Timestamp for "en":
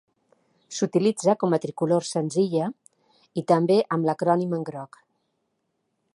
4.61-4.69